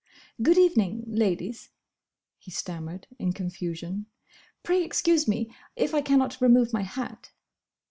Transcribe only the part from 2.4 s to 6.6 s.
stammered, in confusion. "Pray excuse me if I cannot